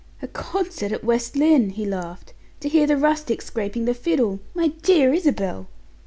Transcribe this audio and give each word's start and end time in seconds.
"A 0.19 0.27
concert 0.27 0.91
at 0.91 1.03
West 1.03 1.35
Lynne!" 1.35 1.69
he 1.69 1.85
laughed. 1.85 2.33
"To 2.61 2.67
hear 2.67 2.87
the 2.87 2.97
rustics 2.97 3.45
scraping 3.45 3.85
the 3.85 3.93
fiddle! 3.93 4.39
My 4.55 4.69
dear 4.81 5.13
Isabel!" 5.13 5.67